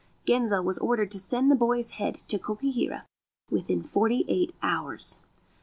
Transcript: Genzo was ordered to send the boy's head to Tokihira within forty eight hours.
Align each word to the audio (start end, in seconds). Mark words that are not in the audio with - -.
Genzo 0.25 0.63
was 0.63 0.79
ordered 0.79 1.11
to 1.11 1.19
send 1.19 1.51
the 1.51 1.55
boy's 1.55 1.91
head 1.91 2.23
to 2.27 2.39
Tokihira 2.39 3.05
within 3.51 3.83
forty 3.83 4.25
eight 4.27 4.51
hours. 4.63 5.19